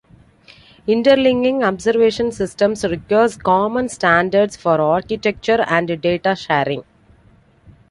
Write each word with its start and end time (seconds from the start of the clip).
Interlinking 0.87 1.63
observation 1.63 2.31
systems 2.31 2.83
requires 2.83 3.37
common 3.37 3.87
standards 3.87 4.55
for 4.57 4.81
architecture 4.81 5.61
and 5.67 6.01
data 6.01 6.35
sharing. 6.35 6.83